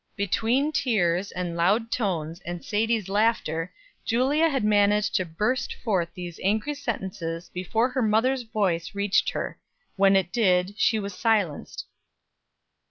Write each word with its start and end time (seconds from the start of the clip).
Between 0.15 0.71
tears, 0.71 1.31
and 1.31 1.55
loud 1.55 1.91
tones, 1.91 2.39
and 2.43 2.65
Sadie's 2.65 3.07
laughter, 3.07 3.71
Julia 4.03 4.49
had 4.49 4.63
managed 4.63 5.13
to 5.17 5.25
burst 5.25 5.75
forth 5.75 6.09
these 6.15 6.39
angry 6.43 6.73
sentences 6.73 7.49
before 7.53 7.89
her 7.89 8.01
mother's 8.01 8.41
voice 8.41 8.95
reached 8.95 9.29
her; 9.29 9.59
when 9.97 10.15
it 10.15 10.31
did, 10.33 10.73
she 10.75 10.97
was 10.97 11.13
silenced. 11.13 11.85